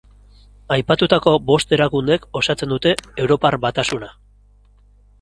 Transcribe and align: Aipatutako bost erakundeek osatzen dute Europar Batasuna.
Aipatutako 0.75 1.33
bost 1.51 1.77
erakundeek 1.77 2.27
osatzen 2.41 2.75
dute 2.75 2.97
Europar 3.27 3.63
Batasuna. 3.67 4.15